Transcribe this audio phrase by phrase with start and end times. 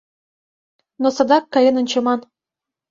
[1.01, 2.19] Но садак каен ончыман.